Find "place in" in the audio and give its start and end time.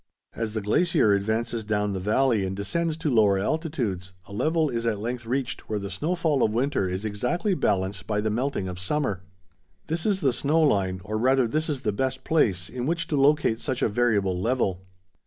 12.23-12.87